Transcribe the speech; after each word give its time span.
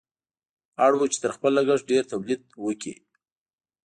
اړ 0.85 0.91
وو 0.97 1.05
چې 1.13 1.17
تر 1.23 1.31
خپل 1.35 1.51
لګښت 1.57 1.85
ډېر 1.91 2.03
تولید 2.11 2.41
وکړي. 2.65 2.93